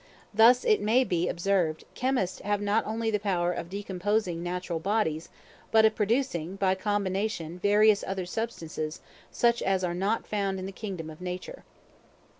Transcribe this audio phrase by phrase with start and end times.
[0.33, 5.29] Thus it may be observed, chemists have not only the power of decomposing natural bodies,
[5.69, 10.71] but of producing by combination various other substances, such as are not found in the
[10.71, 11.63] kingdom of nature.